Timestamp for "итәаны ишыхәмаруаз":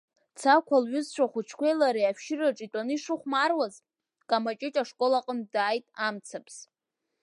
2.65-3.75